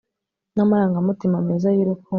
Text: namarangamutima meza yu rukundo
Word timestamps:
namarangamutima 0.55 1.37
meza 1.47 1.67
yu 1.75 1.87
rukundo 1.89 2.09